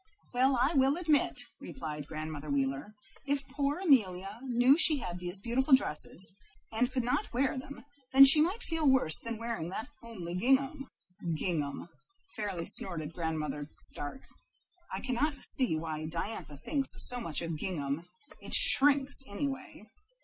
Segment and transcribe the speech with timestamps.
[0.33, 2.95] "Well, I will admit," replied Grandmother Wheeler,
[3.27, 6.33] "if poor Amelia knew she had these beautiful dresses
[6.71, 7.85] and could not wear them
[8.25, 10.89] she might feel worse about wearing that homely gingham."
[11.35, 11.87] "Gingham!"
[12.35, 14.21] fairly snorted Grandmother Stark.
[14.91, 18.07] "I cannot see why Diantha thinks so much of gingham.
[18.41, 19.83] It shrinks, anyway."